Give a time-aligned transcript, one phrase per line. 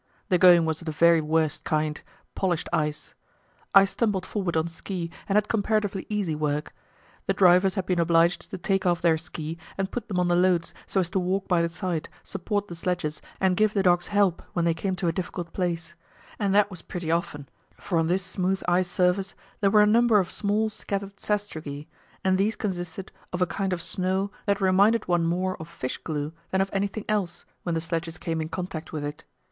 [0.29, 2.01] The going was of the very worst kind
[2.33, 3.13] polished ice.
[3.75, 6.73] I stumbled forward on ski, and had comparatively easy work.
[7.27, 10.35] The drivers had been obliged to take off their ski and put them on the
[10.35, 14.07] loads, so as to walk by the side, support the sledges, and give the dogs
[14.07, 15.93] help when they came to a difficult place;
[16.39, 17.47] and that was pretty often,
[17.77, 21.87] for on this smooth ice surface there were a number of small scattered sastrugi,
[22.23, 26.33] and these consisted of a kind of snow that reminded one more of fish glue
[26.49, 29.23] than of anything else when the sledges came in contact with it.